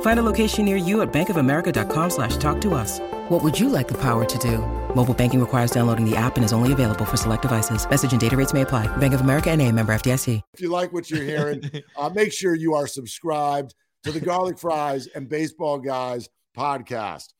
[0.00, 3.00] Find a location near you at bankofamerica.com slash talk to us.
[3.30, 4.58] What would you like the power to do?
[4.94, 7.88] Mobile banking requires downloading the app and is only available for select devices.
[7.88, 8.94] Message and data rates may apply.
[8.96, 10.42] Bank of America and a member FDIC.
[10.54, 11.62] If you like what you're hearing,
[11.96, 17.34] uh, make sure you are subscribed to the Garlic Fries and Baseball Guys podcast.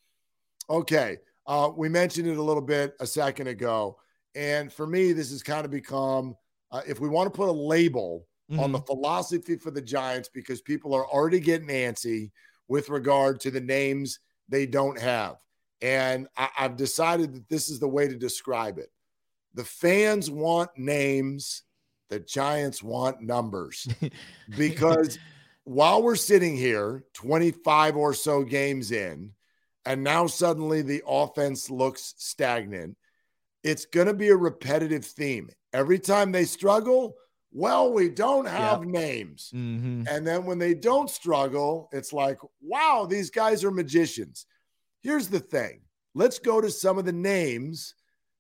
[0.69, 1.19] Okay.
[1.47, 3.97] Uh, we mentioned it a little bit a second ago.
[4.35, 6.37] And for me, this has kind of become,
[6.71, 8.61] uh, if we want to put a label mm-hmm.
[8.61, 12.31] on the philosophy for the Giants, because people are already getting antsy
[12.71, 15.37] with regard to the names they don't have.
[15.83, 18.93] And I, have decided that this is the way to describe it.
[19.55, 21.65] The fans want names,
[22.11, 23.89] the Giants want numbers.
[24.57, 25.19] because
[25.65, 29.33] while we're sitting here, 25 or so games in,
[29.85, 32.97] and now suddenly the offense looks stagnant,
[33.65, 35.51] it's going to be a repetitive theme.
[35.73, 37.17] Every time they struggle,
[37.53, 38.89] well, we don't have yep.
[38.89, 39.51] names.
[39.55, 40.05] Mm-hmm.
[40.09, 44.47] And then when they don't struggle, it's like, wow, these guys are magicians.
[45.03, 45.81] Here's the thing
[46.15, 47.95] let's go to some of the names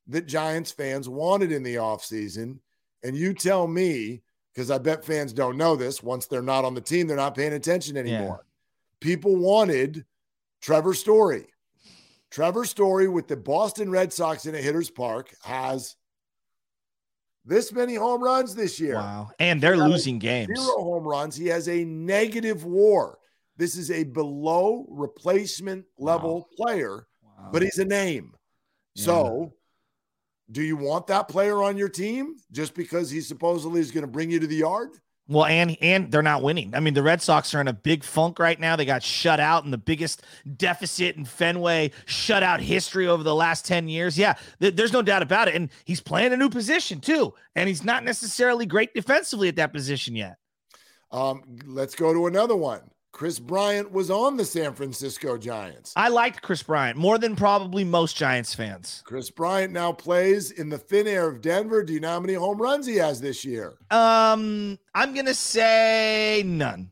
[0.08, 2.58] that Giants fans wanted in the offseason.
[3.02, 4.22] And you tell me,
[4.52, 7.36] because I bet fans don't know this, once they're not on the team, they're not
[7.36, 8.40] paying attention anymore.
[8.42, 8.46] Yeah.
[9.00, 10.04] People wanted
[10.60, 11.46] Trevor Story.
[12.30, 15.96] Trevor Story with the Boston Red Sox in a hitter's park has
[17.44, 18.94] this many home runs this year.
[18.94, 19.30] Wow.
[19.38, 20.58] And they're losing games.
[20.58, 21.36] Zero home runs.
[21.36, 23.18] He has a negative war.
[23.56, 26.46] This is a below replacement level wow.
[26.56, 27.50] player, wow.
[27.52, 28.32] but he's a name.
[28.94, 29.04] Yeah.
[29.04, 29.52] So,
[30.50, 34.10] do you want that player on your team just because he supposedly is going to
[34.10, 34.90] bring you to the yard?
[35.30, 36.74] Well, and and they're not winning.
[36.74, 38.74] I mean, the Red Sox are in a big funk right now.
[38.74, 40.22] They got shut out in the biggest
[40.56, 44.18] deficit in Fenway shutout history over the last 10 years.
[44.18, 45.54] Yeah, th- there's no doubt about it.
[45.54, 47.32] And he's playing a new position too.
[47.54, 50.36] And he's not necessarily great defensively at that position yet.
[51.12, 52.89] Um, let's go to another one.
[53.12, 55.92] Kris Bryant was on the San Francisco Giants.
[55.96, 59.02] I liked Kris Bryant more than probably most Giants fans.
[59.04, 61.82] Kris Bryant now plays in the thin air of Denver.
[61.82, 63.74] Do you know how many home runs he has this year?
[63.90, 66.90] Um, I'm gonna say none.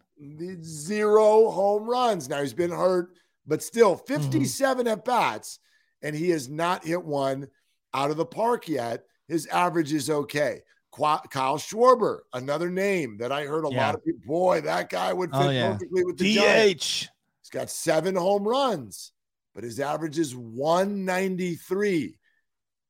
[0.63, 2.29] Zero home runs.
[2.29, 3.11] Now he's been hurt,
[3.47, 4.93] but still 57 mm-hmm.
[4.93, 5.61] at bats,
[6.03, 7.49] and he has not hit one
[7.95, 9.05] out of the park yet.
[9.29, 10.63] His average is okay.
[10.93, 13.87] Kyle Schwarber, another name that I heard a yeah.
[13.87, 14.21] lot of people.
[14.27, 15.73] Boy, that guy would oh, fit oh, yeah.
[15.73, 16.37] perfectly with the DH.
[16.37, 17.09] Giants.
[17.43, 19.13] He's got seven home runs,
[19.55, 22.19] but his average is 193.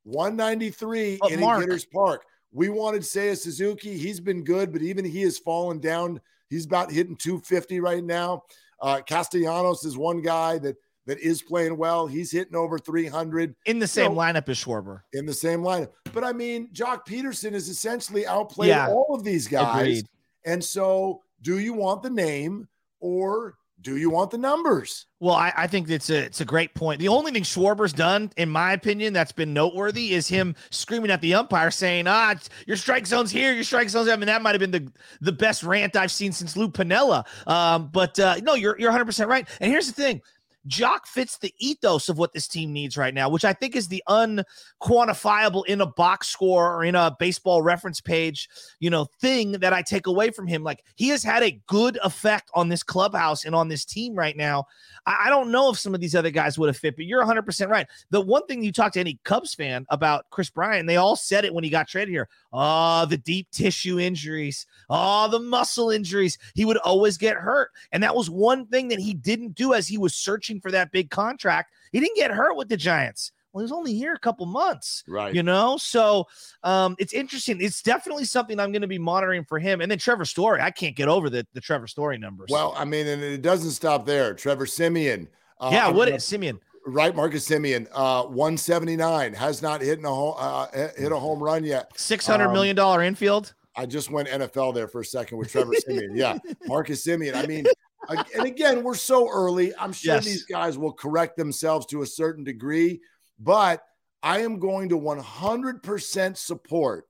[0.04, 2.24] 193 but in Mark, Hitters Park.
[2.50, 3.98] We wanted Seiya Suzuki.
[3.98, 6.20] He's been good, but even he has fallen down.
[6.48, 8.44] He's about hitting 250 right now.
[8.80, 10.76] Uh, Castellanos is one guy that
[11.08, 12.06] that is playing well.
[12.06, 15.00] He's hitting over 300 in the same lineup as Schwarber.
[15.14, 15.88] In the same lineup.
[16.12, 18.88] But I mean, Joc Pederson is essentially outplayed yeah.
[18.88, 19.80] all of these guys.
[19.80, 20.06] Agreed.
[20.44, 22.68] And so, do you want the name
[23.00, 25.06] or do you want the numbers?
[25.20, 27.00] Well, I, I, think it's a it's a great point.
[27.00, 31.20] The only thing Schwarber's done, in my opinion, that's been noteworthy is him screaming at
[31.20, 32.34] the umpire saying, "Ah,
[32.66, 35.32] your strike zone's here, your strike zone's." I mean, that might have been the the
[35.32, 37.24] best rant I've seen since Lou Piniella.
[37.46, 39.48] Um, but uh, no, you're you're 100 percent right.
[39.60, 40.22] And here's the thing:
[40.68, 43.88] Joc fits the ethos of what this team needs right now, which I think is
[43.88, 48.48] the unquantifiable in a box score or in a baseball reference page,
[48.78, 50.62] you know, thing that I take away from him.
[50.62, 54.36] Like he has had a good effect on this clubhouse and on this team right
[54.36, 54.66] now.
[55.06, 57.24] I, I don't know if some of these other guys would have fit, but you're
[57.24, 57.86] 100% right.
[58.10, 61.44] The one thing you talk to any Cubs fan about Kris Bryant, they all said
[61.44, 62.28] it when he got traded here.
[62.52, 64.66] Oh, the deep tissue injuries.
[64.88, 66.38] Oh, the muscle injuries.
[66.54, 67.70] He would always get hurt.
[67.92, 70.90] And that was one thing that he didn't do as he was searching for that
[70.90, 71.72] big contract.
[71.92, 73.32] He didn't get hurt with the Giants.
[73.52, 75.34] Well, he was only here a couple months, right?
[75.34, 76.26] You know, so
[76.62, 77.60] um, it's interesting.
[77.60, 79.80] It's definitely something I'm going to be monitoring for him.
[79.80, 82.50] And then Trevor Story, I can't get over the the Trevor Story numbers.
[82.50, 84.34] Well, I mean, and it doesn't stop there.
[84.34, 85.28] Trevor Semien,
[85.60, 86.60] uh, yeah, what is Semien?
[86.88, 91.62] Right, Marcus Semien, uh, 179 has not hit a home, uh, hit a home run
[91.62, 91.90] yet.
[91.98, 93.52] Six hundred um, million dollar infield.
[93.76, 96.10] I just went NFL there for a second with Trevor Semien.
[96.14, 97.34] Yeah, Marcus Semien.
[97.34, 97.66] I mean,
[98.08, 99.74] and again, we're so early.
[99.76, 100.24] I'm sure yes.
[100.24, 103.00] these guys will correct themselves to a certain degree,
[103.38, 103.82] but
[104.22, 107.04] I am going to 100% support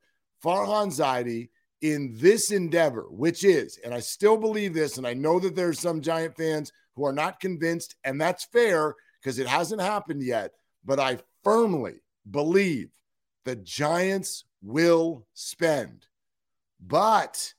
[0.44, 1.50] Farhan Zaidi
[1.82, 5.78] in this endeavor, which is, and I still believe this, and I know that there's
[5.78, 10.53] some Giant fans who are not convinced, and that's fair because it hasn't happened yet.
[10.85, 12.00] But I firmly
[12.31, 12.91] believe
[13.44, 16.06] the Giants will spend,
[16.81, 17.55] but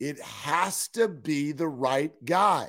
[0.00, 2.68] it has to be the right guy.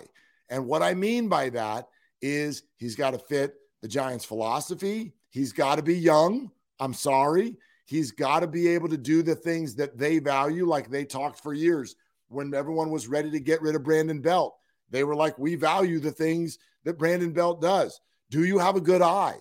[0.49, 1.87] And what I mean by that
[2.21, 5.13] is he's got to fit the Giants' philosophy.
[5.29, 6.51] He's got to be young.
[6.79, 7.55] I'm sorry.
[7.85, 11.41] He's got to be able to do the things that they value, like they talked
[11.41, 11.95] for years
[12.27, 14.55] when everyone was ready to get rid of Brandon Belt.
[14.89, 17.99] They were like, we value the things that Brandon Belt does.
[18.29, 19.37] Do you have a good eye?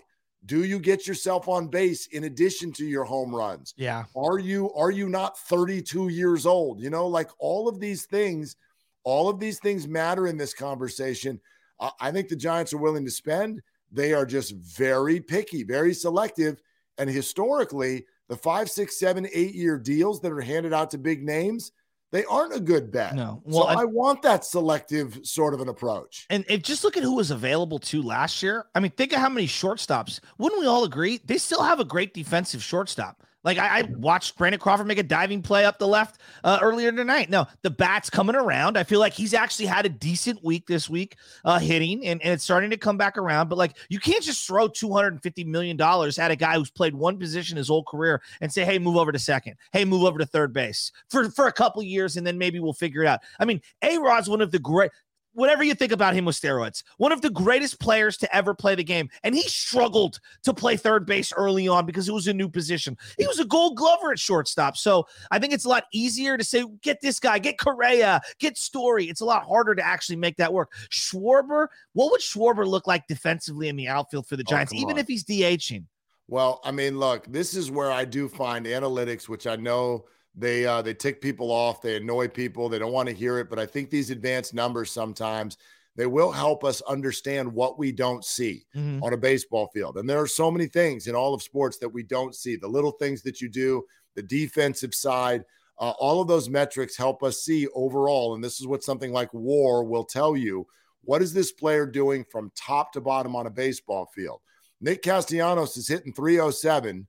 [0.46, 3.74] Do you get yourself on base in addition to your home runs?
[3.76, 4.04] Yeah.
[4.16, 6.80] Are you are you not 32 years old?
[6.80, 8.56] You know, like all of these things,
[9.04, 11.40] all of these things matter in this conversation.
[11.80, 13.60] Uh, I think the Giants are willing to spend.
[13.90, 16.62] They are just very picky, very selective,
[16.98, 21.24] and historically, the five, six, seven, eight year deals that are handed out to big
[21.24, 21.72] names
[22.10, 23.14] they aren't a good bet.
[23.14, 23.42] No.
[23.44, 26.26] Well, so I, I, want that selective sort of an approach.
[26.30, 28.66] And if just look at who was available to last year.
[28.74, 30.20] I mean, think of how many shortstops.
[30.38, 31.20] Wouldn't we all agree?
[31.24, 33.22] They still have a great defensive shortstop.
[33.44, 36.90] Like I, I, watched Brandon Crawford make a diving play up the left uh, earlier
[36.90, 37.30] tonight.
[37.30, 38.76] No, the bat's coming around.
[38.76, 42.32] I feel like he's actually had a decent week this week uh, hitting, and, and
[42.32, 43.48] it's starting to come back around.
[43.48, 46.56] But like you can't just throw two hundred and fifty million dollars at a guy
[46.56, 49.54] who's played one position his whole career and say, "Hey, move over to second.
[49.72, 52.72] Hey, move over to third base for for a couple years, and then maybe we'll
[52.72, 54.90] figure it out." I mean, A Rod's one of the great
[55.38, 58.74] whatever you think about him with steroids, one of the greatest players to ever play
[58.74, 59.08] the game.
[59.22, 62.98] And he struggled to play third base early on because it was a new position.
[63.16, 64.76] He was a gold glover at shortstop.
[64.76, 68.58] So I think it's a lot easier to say, get this guy, get Correa, get
[68.58, 69.04] Story.
[69.04, 70.72] It's a lot harder to actually make that work.
[70.90, 74.78] Schwarber, what would Schwarber look like defensively in the outfield for the oh, Giants, oh,
[74.78, 74.98] even on.
[74.98, 75.84] if he's DHing?
[76.26, 80.06] Well, I mean, look, this is where I do find analytics, which I know–
[80.38, 81.82] they uh, they tick people off.
[81.82, 82.68] They annoy people.
[82.68, 83.50] They don't want to hear it.
[83.50, 85.58] But I think these advanced numbers sometimes
[85.98, 89.02] they will help us understand what we don't see mm-hmm.
[89.02, 89.96] on a baseball field.
[89.96, 92.54] And there are so many things in all of sports that we don't see.
[92.54, 93.82] The little things that you do,
[94.14, 95.42] the defensive side,
[95.80, 98.36] uh, all of those metrics help us see overall.
[98.36, 100.68] And this is what something like WAR will tell you.
[101.02, 104.40] What is this player doing from top to bottom on a baseball field?
[104.80, 107.08] Nick Castellanos is hitting 307.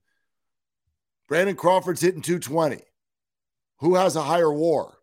[1.28, 2.82] Brandon Crawford's hitting 220.
[3.80, 4.94] Who has a higher WAR?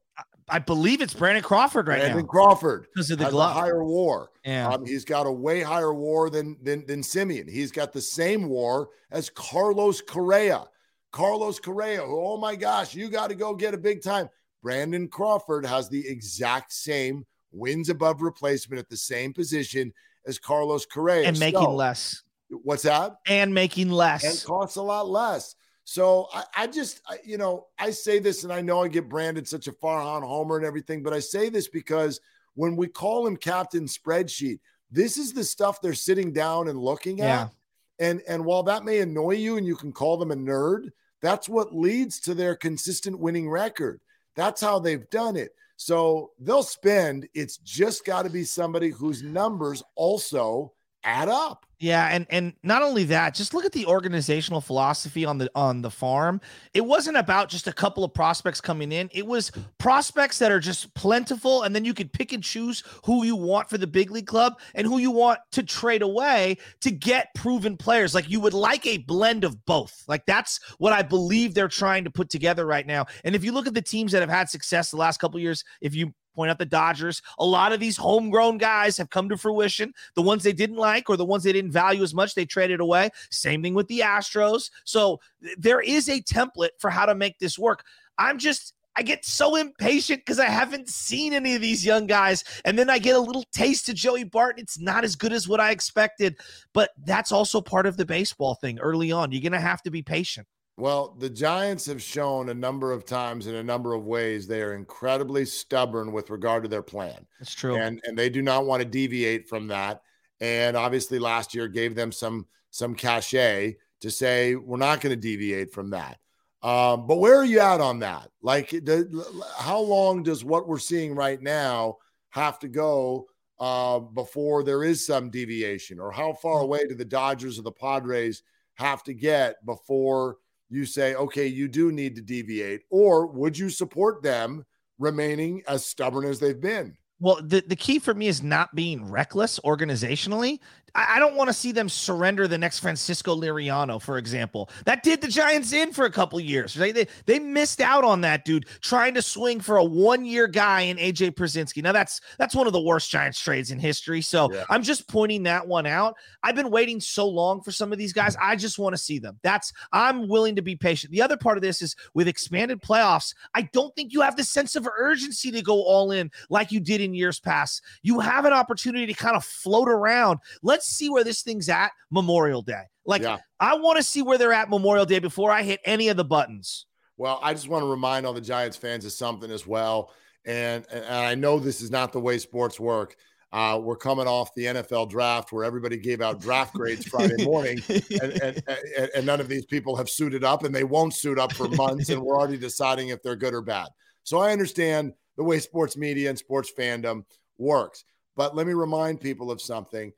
[0.49, 2.25] I believe it's Brandon Crawford right Brandon now.
[2.25, 3.53] Crawford because of the glove.
[3.53, 4.29] higher WAR.
[4.45, 7.49] Yeah, um, he's got a way higher WAR than than than Semien.
[7.49, 10.63] He's got the same WAR as Carlos Correa.
[11.11, 12.01] Carlos Correa.
[12.01, 14.29] Oh my gosh, you got to go get a big time.
[14.63, 19.91] Brandon Crawford has the exact same wins above replacement at the same position
[20.25, 22.23] as Carlos Correa and making so, less.
[22.49, 23.17] What's that?
[23.25, 24.23] And making less.
[24.23, 25.55] And costs a lot less.
[25.89, 29.07] So I, I just, I, you know, I say this, and I know I get
[29.07, 32.19] branded such a Farhan homer and everything, but I say this because
[32.55, 34.59] when we call him Captain Spreadsheet,
[34.91, 37.43] this is the stuff they're sitting down and looking yeah.
[37.43, 37.51] at.
[37.99, 40.89] And and while that may annoy you, and you can call them a nerd,
[41.21, 44.01] that's what leads to their consistent winning record.
[44.35, 45.55] That's how they've done it.
[45.77, 47.29] So they'll spend.
[47.33, 50.73] It's just got to be somebody whose numbers also
[51.07, 51.65] add up.
[51.79, 55.83] Yeah, and and not only that, just look at the organizational philosophy on the on
[55.83, 56.41] the farm.
[56.73, 59.11] It wasn't about just a couple of prospects coming in.
[59.13, 63.23] It was prospects that are just plentiful and then you could pick and choose who
[63.23, 66.89] you want for the big league club and who you want to trade away to
[66.89, 68.15] get proven players.
[68.15, 70.03] Like you would like a blend of both.
[70.07, 73.05] Like that's what I believe they're trying to put together right now.
[73.23, 75.63] And if you look at the teams that have had success the last couple years,
[75.79, 77.21] if you point out the Dodgers.
[77.39, 79.91] A lot of these homegrown guys have come to fruition.
[80.13, 82.79] The ones they didn't like or the ones they didn't value as much, they traded
[82.79, 83.09] away.
[83.31, 84.69] Same thing with the Astros.
[84.83, 85.19] So
[85.57, 87.83] there is a template for how to make this work.
[88.19, 92.43] I'm just I get so impatient because I haven't seen any of these young guys.
[92.65, 94.63] And then I get a little taste of Joey Barton.
[94.63, 96.39] It's not as good as what I expected,
[96.73, 99.31] but that's also part of the baseball thing early on.
[99.31, 100.47] You're going to have to be patient.
[100.77, 104.61] Well, the Giants have shown a number of times in a number of ways they
[104.61, 107.25] are incredibly stubborn with regard to their plan.
[107.39, 107.77] That's true.
[107.77, 110.03] And and they do not want to deviate from that.
[110.39, 115.19] And obviously last year gave them some some cachet to say we're not going to
[115.19, 116.19] deviate from that.
[116.61, 118.29] Um, but where are you at on that?
[118.41, 119.25] Like, the,
[119.57, 121.97] how long does what we're seeing right now
[122.29, 123.27] have to go
[123.59, 126.65] uh, before there is some deviation, or how far hmm.
[126.65, 128.43] away do the Dodgers or the Padres
[128.75, 130.37] have to get before
[130.69, 132.81] you say, okay, you do need to deviate?
[132.89, 134.65] Or would you support them
[134.99, 136.97] remaining as stubborn as they've been?
[137.19, 140.59] Well, the, the key for me is not being reckless organizationally.
[140.97, 144.69] I, I don't want to see them surrender the next Francisco Liriano, for example.
[144.85, 146.73] That did the Giants in for a couple years.
[146.73, 150.47] They, they, they missed out on that dude trying to swing for a one year
[150.47, 151.83] guy in AJ Pierzynski.
[151.83, 154.21] Now that's that's one of the worst Giants trades in history.
[154.21, 154.63] So yeah.
[154.69, 156.15] I'm just pointing that one out.
[156.43, 158.35] I've been waiting so long for some of these guys.
[158.41, 159.39] I just want to see them.
[159.43, 161.11] That's I'm willing to be patient.
[161.11, 163.33] The other part of this is with expanded playoffs.
[163.53, 166.79] I don't think you have the sense of urgency to go all in like you
[166.79, 167.81] did in years past.
[168.01, 170.39] You have an opportunity to kind of float around.
[170.63, 172.83] Let's see where this thing's at Memorial Day.
[173.05, 173.37] Like, yeah.
[173.59, 176.25] I want to see where they're at Memorial Day before I hit any of the
[176.25, 176.85] buttons.
[177.17, 180.11] Well, I just want to remind all the Giants fans of something as well.
[180.45, 183.15] And, and I know this is not the way sports work.
[183.53, 187.79] Uh, we're coming off the NFL draft where everybody gave out draft grades Friday morning,
[187.89, 191.39] and, and, and, and, none of these people have suited up, and they won't suit
[191.39, 193.87] up for months, and we're already deciding if they're good or bad.
[194.23, 197.23] So I understand the way sports media and sports fandom
[197.57, 198.03] works.
[198.35, 200.11] But let me remind people of something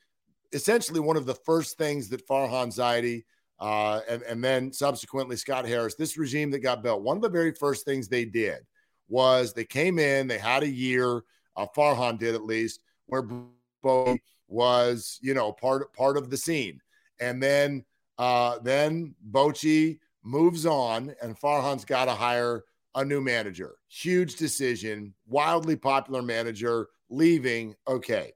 [0.51, 3.23] essentially one of the first things that Farhan Zaidi
[3.59, 7.29] uh, and, and then subsequently Scott Harris, this regime that got built, one of the
[7.29, 8.59] very first things they did
[9.09, 11.23] was they came in, they had a year,
[11.57, 13.23] uh, Farhan did at least, where
[13.83, 16.79] Bo was, you know, part part of the scene.
[17.19, 17.83] And then
[18.17, 22.63] uh, then Bochy moves on, and Farhan's got to hire
[22.96, 23.75] a new manager.
[23.88, 27.75] Huge decision, wildly popular manager leaving.
[27.88, 28.34] Okay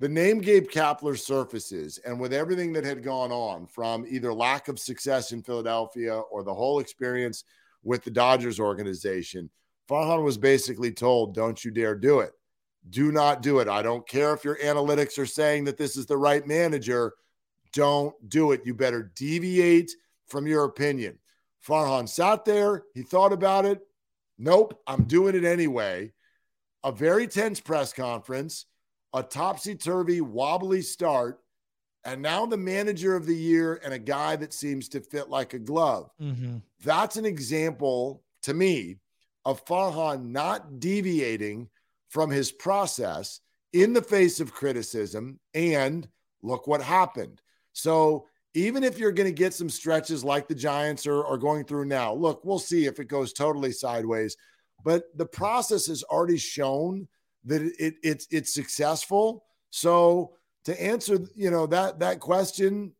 [0.00, 4.68] the name Gabe Kapler surfaces, and with everything that had gone on from either lack
[4.68, 7.44] of success in Philadelphia or the whole experience
[7.82, 9.50] with the Dodgers organization,
[9.90, 12.32] Farhan was basically told, Don't you dare do it.
[12.88, 13.68] Do not do it.
[13.68, 17.12] I don't care if your analytics are saying that this is the right manager.
[17.74, 18.62] Don't do it.
[18.64, 19.92] You better deviate
[20.28, 21.18] from your opinion.
[21.66, 22.84] Farhan sat there.
[22.94, 23.80] He thought about it.
[24.38, 26.12] Nope, I'm doing it anyway.
[26.82, 28.66] A very tense press conference
[29.12, 31.40] a topsy turvy, wobbly start,
[32.04, 35.52] and now the manager of the year and a guy that seems to fit like
[35.52, 36.10] a glove.
[36.20, 36.58] Mm-hmm.
[36.84, 38.98] That's an example to me
[39.44, 41.68] of Farhan not deviating
[42.08, 43.40] from his process
[43.72, 45.38] in the face of criticism.
[45.54, 46.08] And
[46.42, 47.42] look what happened.
[47.72, 51.64] So, even if you're going to get some stretches like the Giants are, are going
[51.64, 54.36] through now, look, we'll see if it goes totally sideways.
[54.84, 57.06] But the process has already shown
[57.44, 59.44] that it, it's it's successful.
[59.70, 60.32] So
[60.64, 62.92] to answer, you know that that question,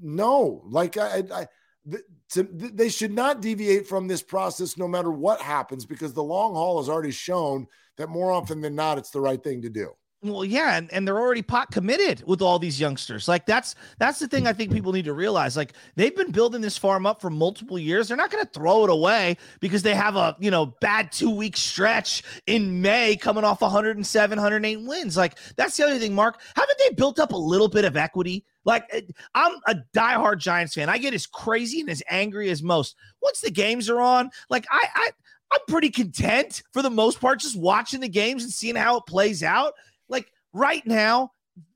[0.00, 0.62] no.
[0.66, 1.46] Like I, I
[2.30, 6.54] to, they should not deviate from this process no matter what happens because the long
[6.54, 9.92] haul has already shown that more often than not it's the right thing to do.
[10.20, 13.28] Well, yeah, and, and they're already pot committed with all these youngsters.
[13.28, 15.56] Like that's that's the thing I think people need to realize.
[15.56, 18.08] Like they've been building this farm up for multiple years.
[18.08, 21.30] They're not going to throw it away because they have a you know bad two
[21.30, 25.16] week stretch in May coming off 107, 108 wins.
[25.16, 26.40] Like that's the other thing, Mark.
[26.56, 28.44] Haven't they built up a little bit of equity?
[28.64, 29.02] Like eh,
[29.36, 30.88] I'm a diehard Giants fan.
[30.88, 32.96] I get as crazy and as angry as most.
[33.22, 35.10] Once the games are on, like I I
[35.52, 39.06] I'm pretty content for the most part, just watching the games and seeing how it
[39.06, 39.74] plays out.
[40.52, 41.32] Right now,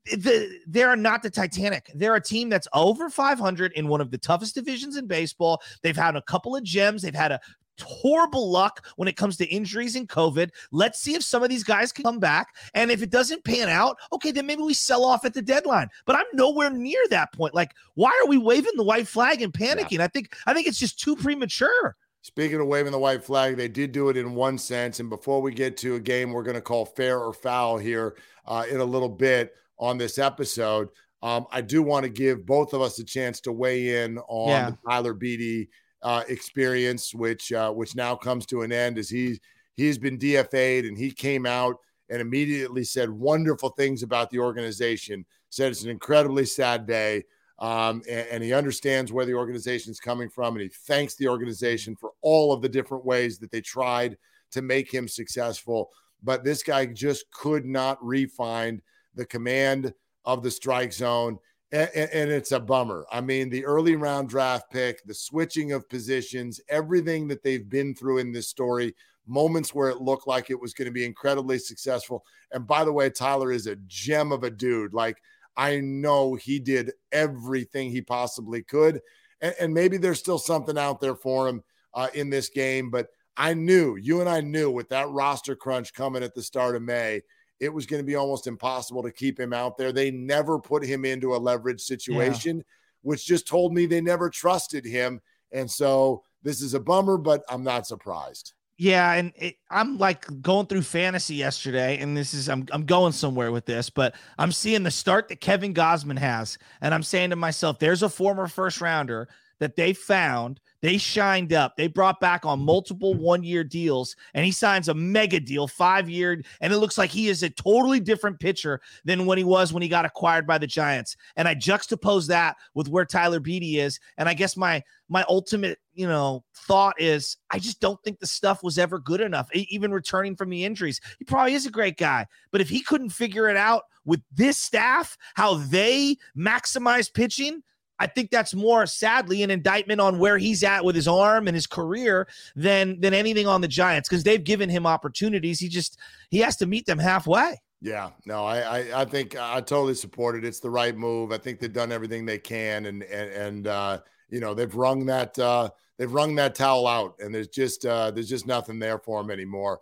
[0.07, 1.91] the, they are not the Titanic.
[1.95, 5.62] They're a team that's over 500 in one of the toughest divisions in baseball.
[5.83, 7.02] They've had a couple of gems.
[7.02, 7.41] They've had a
[7.81, 10.50] horrible luck when it comes to injuries and COVID.
[10.71, 12.49] Let's see if some of these guys can come back.
[12.75, 15.88] And if it doesn't pan out, okay, then maybe we sell off at the deadline.
[16.05, 17.55] But I'm nowhere near that point.
[17.55, 19.99] Like, why are we waving the white flag and panicking?
[19.99, 20.05] Yeah.
[20.05, 21.97] I think I think it's just too premature.
[22.23, 25.00] Speaking of waving the white flag, they did do it in one sense.
[25.00, 28.17] And before we get to a game we're going to call fair or foul here
[28.47, 30.88] uh, in a little bit on this episode,
[31.23, 34.49] um, I do want to give both of us a chance to weigh in on
[34.49, 34.71] yeah.
[34.71, 35.69] the Tyler Beede
[36.02, 39.41] uh, experience, which uh, which now comes to an end as he
[39.75, 41.76] he's been DFA'd and he came out
[42.09, 45.25] and immediately said wonderful things about the organization.
[45.50, 47.25] Said it's an incredibly sad day
[47.59, 51.28] um, and, and, he understands where the organization is coming from, and he thanks the
[51.28, 54.16] organization for all of the different ways that they tried
[54.50, 55.90] to make him successful.
[56.23, 58.80] But this guy just could not refine
[59.14, 59.92] the command
[60.25, 61.38] of the strike zone.
[61.73, 63.06] And, and, it's a bummer.
[63.11, 67.94] I mean, the early round draft pick, the switching of positions, everything that they've been
[67.94, 68.94] through in this story,
[69.26, 72.25] moments where it looked like it was going to be incredibly successful.
[72.52, 74.92] And by the way, Tyler is a gem of a dude.
[74.92, 75.16] Like,
[75.56, 79.00] I know he did everything he possibly could.
[79.40, 81.62] And, and maybe there's still something out there for him
[81.94, 82.90] uh, in this game.
[82.90, 86.76] But I knew, you and I knew with that roster crunch coming at the start
[86.76, 87.23] of May,
[87.61, 89.92] it was going to be almost impossible to keep him out there.
[89.92, 92.62] They never put him into a leverage situation, yeah.
[93.02, 95.21] which just told me they never trusted him.
[95.52, 98.54] And so this is a bummer, but I'm not surprised.
[98.79, 103.12] Yeah, and it, I'm like going through fantasy yesterday, and this is I'm I'm going
[103.12, 107.31] somewhere with this, but I'm seeing the start that Kevin Gausman has, and I'm saying
[107.31, 109.29] to myself, there's a former first rounder
[109.62, 111.76] that they found they shined up.
[111.76, 116.11] They brought back on multiple one year deals, and he signs a mega deal, five
[116.11, 116.42] year.
[116.61, 119.85] And it looks like he is a totally different pitcher than when he was when
[119.85, 121.16] he got acquired by the Giants.
[121.37, 124.00] And I juxtapose that with where Tyler Beede is.
[124.19, 128.26] And I guess my my ultimate, you know, thought is I just don't think the
[128.26, 131.00] stuff was ever good enough, even returning from the injuries.
[131.21, 134.59] He probably is a great guy, but if he couldn't figure it out with this
[134.59, 137.62] staff, how they maximize pitching,
[137.99, 141.54] I think that's more sadly an indictment on where he's at with his arm and
[141.54, 145.61] his career than than anything on the Giants because they've given him opportunities.
[145.61, 145.99] He just
[146.30, 147.61] he has to meet them halfway.
[147.80, 150.44] Yeah, no, I, I, I think I totally support it.
[150.44, 151.32] It's the right move.
[151.32, 153.99] I think they've done everything they can, and and and uh,
[154.30, 155.68] you know they've wrung that uh,
[155.99, 159.32] they've wrung that towel out, and there's just uh, there's just nothing there for them
[159.32, 159.80] anymore.